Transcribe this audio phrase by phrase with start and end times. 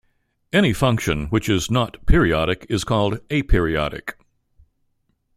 [0.51, 4.13] Any function which is not periodic is called aperiodic.